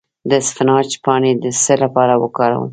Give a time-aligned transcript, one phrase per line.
[0.29, 2.69] د اسفناج پاڼې د څه لپاره وکاروم؟